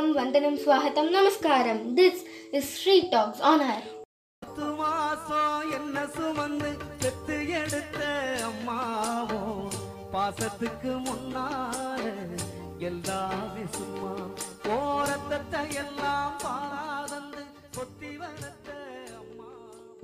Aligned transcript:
வணக்கம் 0.00 0.18
வந்தனம் 0.18 0.56
ஸ்வாகத்தம் 0.60 1.08
நமஸ்காரம். 1.14 1.80
This 1.96 2.20
is 2.52 2.68
Shri 2.74 2.94
tax 3.10 3.40
on 3.42 3.62
air 3.64 3.82
பத்து 4.42 4.66
மாசம் 4.78 5.72
என்ன 5.76 6.04
சுமந்து 6.14 6.70
பெத்து 7.02 7.36
எடுத்த 7.58 7.98
அம்மாவோ 8.48 9.40
பாசத்துக்கு 10.14 10.92
முன்னால 11.06 12.04
எல்லாமே 12.88 13.64
சும்மா 13.76 14.12
போரத்தத்தை 14.64 15.64
எல்லாம் 15.84 16.34
பாரா 16.44 16.89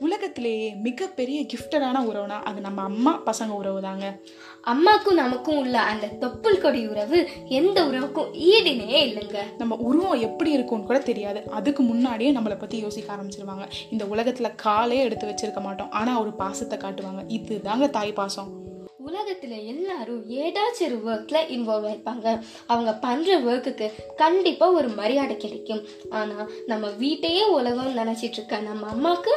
உலகத்திலேயே 0.00 0.74
மிகப்பெரிய 0.74 1.42
கிஃப்டடான 1.42 1.96
உறவுனா 2.10 2.42
அது 2.42 2.60
நம்ம 2.60 2.82
அம்மா 2.82 3.22
பசங்க 3.26 3.48
உறவு 3.48 3.80
தாங்க 3.80 4.20
அம்மாக்கும் 4.64 5.12
நமக்கும் 5.12 5.56
உள்ள 5.56 5.78
அந்த 5.78 6.06
தொப்புள் 6.20 6.60
கொடி 6.60 6.86
உறவு 6.86 7.28
எந்த 7.48 7.84
உறவுக்கும் 7.84 8.30
ஈடுனே 8.32 8.96
இல்லைங்க. 9.06 9.38
நம்ம 9.58 9.76
உருவம் 9.76 10.20
எப்படி 10.20 10.50
இருக்கும்னு 10.50 10.86
கூட 10.86 10.98
தெரியாது. 10.98 11.50
அதுக்கு 11.50 11.82
முன்னாடியே 11.82 12.32
நம்மளை 12.32 12.58
பற்றி 12.58 12.78
யோசிக்க 12.78 13.14
ஆரம்பிச்சிருவாங்க. 13.14 13.70
இந்த 13.90 14.04
உலகத்தில் 14.04 14.54
காலே 14.54 14.98
எடுத்து 14.98 15.26
வச்சிருக்க 15.26 15.60
மாட்டோம். 15.60 15.90
ஆனால் 15.90 16.20
ஒரு 16.20 16.32
பாசத்தை 16.32 16.78
காட்டுவாங்க. 16.78 17.22
இதுதாங்க 17.28 17.90
தாய் 17.90 18.12
பாசம். 18.12 18.62
உலகத்துல 19.06 19.64
எல்லாரும் 19.64 20.30
ஏதாச்சும் 20.30 21.00
ஒரு 21.00 21.12
ஒர்க்ல 21.12 21.36
இன்வால்வ் 21.48 21.88
ஆயிருப்பாங்க. 21.90 22.40
அவங்க 22.66 22.94
பண்ற 22.94 23.40
ஒர்க்குக்கு 23.40 23.92
கண்டிப்பா 24.16 24.70
ஒரு 24.70 24.88
மரியாதை 24.88 25.36
கிடைக்கும். 25.36 25.82
ஆனா 26.10 26.48
நம்ம 26.66 26.88
வீட்டையே 26.88 27.44
உலகம் 27.44 27.96
நினைச்சிட்டு 27.96 28.38
இருக்க 28.40 28.58
நம்ம 28.58 28.86
அம்மாக்கு 28.86 29.30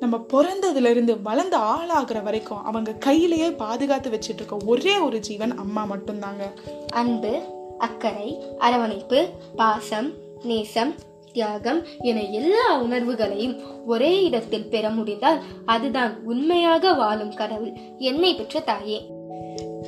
நம்ம 0.00 0.26
பிறந்ததுல 0.32 0.90
இருந்து 0.90 1.22
வளர்ந்து 1.22 1.56
ஆளாகிற 1.56 2.22
வரைக்கும் 2.22 2.64
அவங்க 2.64 2.92
கையிலேயே 2.92 3.50
பாதுகாத்து 3.50 4.10
வச்சிட்டு 4.10 4.34
இருக்க 4.34 4.56
ஒரே 4.66 4.98
ஒரு 4.98 5.18
ஜீவன் 5.18 5.56
அம்மா 5.56 5.86
மட்டும்தாங்க. 5.90 6.42
அன்பு 6.90 7.40
அக்கறை 7.78 8.42
அரவணைப்பு 8.58 9.28
பாசம் 9.56 10.12
நேசம் 10.42 10.94
தியாகம் 11.32 11.84
என 11.98 12.22
எல்லா 12.22 12.82
உணர்வுகளையும் 12.82 13.84
ஒரே 13.86 14.24
இடத்தில் 14.24 14.68
பெற 14.68 14.90
முடிந்தால் 14.90 15.42
அதுதான் 15.64 16.22
உண்மையாக 16.24 16.92
வாழும் 16.92 17.34
கடவுள் 17.34 17.72
என்னை 17.98 18.34
பெற்ற 18.34 18.60
தாயே. 18.60 19.06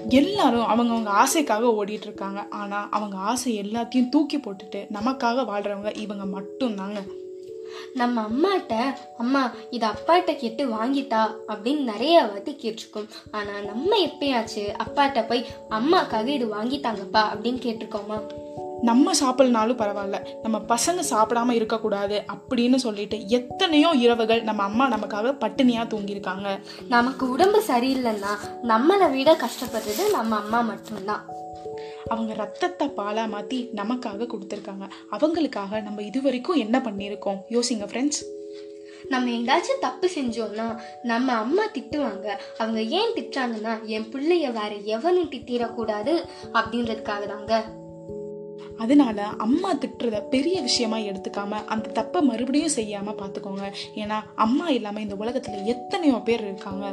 எல்லாரும் 0.08 0.60
அவங்கவங்க 0.60 1.08
ஆசைக்காக 1.08 1.72
ஓடிட்டு 1.78 2.06
இருக்காங்க 2.08 2.46
ஆனா 2.50 2.88
அவங்க 2.90 3.16
ஆசை 3.16 3.60
எல்லாத்தையும் 3.60 4.08
தூக்கி 4.08 4.36
போட்டுட்டு 4.36 4.86
நமக்காக 4.92 5.44
வாழ்றவங்க 5.44 5.96
இவங்க 5.96 6.40
மட்டும்தாங்க. 6.40 7.17
நம்ம 7.94 8.22
அம்மாட்ட 8.22 8.74
அம்மா 9.18 9.50
இது 9.70 9.86
அப்பாட்ட 9.86 10.36
கேட்டு 10.36 10.68
வாங்கிட்டா? 10.68 11.30
அப்படின்னு 11.48 11.82
நிறைய 11.82 12.22
வாட்டி 12.22 12.58
கேட்டிருக்கோம். 12.62 13.08
ஆனா 13.30 13.58
நம்ம 13.60 13.96
எப்பயாச்சு 13.96 14.74
அப்பாட்ட 14.86 15.26
போய் 15.26 15.46
அம்மாக்காக 15.70 16.26
இது 16.26 16.46
வாங்கித்தாங்கப்பா 16.46 17.22
அப்படின்னு 17.34 17.66
கேட்டிருக்கோமா? 17.66 18.46
நம்ம 18.82 19.12
சாப்பிடலனாலும் 19.12 19.80
பரவாயில்ல. 19.80 20.26
நம்ம 20.42 20.58
பசங்க 20.58 21.02
சாப்பிடாம 21.10 21.50
இருக்கக்கூடாது 21.50 22.22
அப்படின்னு 22.32 22.74
சொல்லிட்டு 22.74 23.28
எத்தனையோ 23.28 23.88
இரவுகள் 23.88 24.42
நம்ம 24.42 24.62
அம்மா 24.62 24.90
நமக்காக 24.90 25.36
பட்டினியா 25.40 25.86
தூங்கியிருக்காங்க. 25.86 26.60
நமக்கு 26.88 27.30
உடம்பு 27.30 27.62
சரியில்லைன்னா 27.66 28.38
நம்மளை 28.62 29.10
விட 29.10 29.36
கஷ்டப்படுறது 29.36 30.10
நம்ம 30.10 30.36
அம்மா 30.36 30.60
மட்டும்தான். 30.60 31.24
அவங்க 32.08 32.34
ரத்தத்தை 32.34 32.86
பாலா 32.88 33.24
மாத்தி 33.34 33.58
நமக்காக 33.76 34.28
கொடுத்துருக்காங்க. 34.28 34.86
அவங்களுக்காக 35.10 35.82
நம்ம 35.82 36.02
இது 36.02 36.22
வரைக்கும் 36.22 36.56
என்ன 36.56 36.78
பண்ணியிருக்கோம்? 36.78 37.40
யோசிங்க 37.48 37.86
ஃப்ரெண்ட்ஸ் 37.90 38.20
நம்ம 39.08 39.30
எங்காச்சும் 39.30 39.80
தப்பு 39.80 40.10
செஞ்சோம்னா 40.16 40.78
நம்ம 41.02 41.32
அம்மா 41.32 41.64
திட்டுவாங்க. 41.66 42.38
அவங்க 42.58 42.82
ஏன் 42.82 43.14
திட்டுறாங்கன்னா 43.14 43.84
என் 43.84 44.08
பிள்ளைய 44.12 44.52
வேற 44.52 44.74
எவனும் 44.84 45.30
திட்டிடக்கூடாது 45.30 46.24
அப்படின்றதுக்காக 46.52 47.26
தாங்க. 47.26 47.64
அதனால 48.78 49.22
அம்மா 49.22 49.74
திட்டுறத 49.74 50.22
பெரிய 50.30 50.60
விஷயமா 50.60 50.96
எடுத்துக்காம 50.96 51.64
அந்த 51.66 52.02
தப்பை 52.02 52.20
மறுபடியும் 52.20 52.76
செய்யாம 52.76 53.14
பார்த்துக்கோங்க. 53.20 53.72
ஏன்னா 53.94 54.18
அம்மா 54.34 54.68
இல்லாம 54.68 55.00
இந்த 55.00 55.14
உலகத்துல 55.14 55.64
எத்தனையோ 55.64 56.14
பேர் 56.14 56.40
இருக்காங்க. 56.40 56.86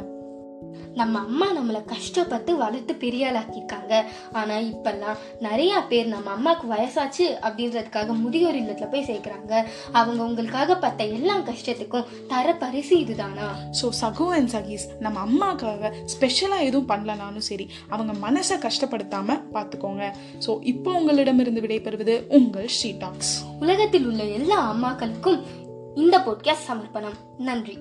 நம்ம 0.94 1.18
அம்மா 1.18 1.46
நம்மளை 1.52 1.84
கஷ்டப்பட்டு 1.84 2.56
வளர்த்து 2.56 2.94
பெரிய 2.94 3.30
ஆளாக்கியிருக்காங்க 3.30 4.04
ஆனா 4.32 4.56
இப்பெல்லாம் 4.56 5.16
நிறைய 5.40 5.82
பேர் 5.88 6.06
நம்ம 6.06 6.30
அம்மாவுக்கு 6.30 6.74
வயசாச்சு 6.74 7.26
அப்படின்றதுக்காக 7.42 8.16
முதியோர் 8.16 8.54
இல்லத்துல 8.54 8.90
போய் 8.90 9.04
சேர்க்கறாங்க. 9.04 9.64
அவங்க 9.92 10.22
உங்களுக்காக 10.22 10.76
பட்ட 10.76 11.04
எல்லா 11.04 11.36
கஷ்டத்துக்கும் 11.36 12.04
தர 12.28 12.54
பரிசு 12.54 13.00
இதுதானா? 13.00 13.54
ஸோ 13.82 13.88
சகோ 14.00 14.28
அண்ட் 14.28 14.48
சகீஸ் 14.48 14.86
நம்ம 14.98 15.18
அம்மாக்காக 15.26 15.92
ஸ்பெஷலாக 16.04 16.62
எதுவும் 16.62 16.88
பண்ணலனாலும் 16.88 17.46
சரி 17.50 17.68
அவங்க 17.88 18.30
மனசை 18.30 18.66
கஷ்டப்படுத்தாம 18.66 19.42
பார்த்துக்கோங்க 19.52 20.12
ஸோ 20.46 20.58
இப்போ 20.62 20.92
உங்களிடமிருந்து 20.92 21.60
விடைபெறுவது 21.60 22.26
உங்கள் 22.28 22.70
ஷீ 22.82 22.98
டாக்ஸ். 22.98 23.44
உலகத்தில் 23.60 24.06
உள்ள 24.06 24.24
எல்லா 24.24 24.72
அம்மாக்களுக்கும் 24.72 25.42
இந்த 25.94 26.18
போட்காஸ்ட் 26.18 26.68
சமர்ப்பணம். 26.68 27.14
நன்றி. 27.38 27.78